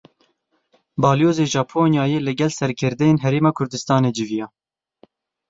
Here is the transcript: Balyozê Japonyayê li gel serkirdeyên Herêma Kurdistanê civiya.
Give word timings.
Balyozê 1.01 1.45
Japonyayê 1.55 2.19
li 2.25 2.33
gel 2.39 2.51
serkirdeyên 2.59 3.21
Herêma 3.23 3.51
Kurdistanê 3.57 4.09
civiya. 4.17 4.47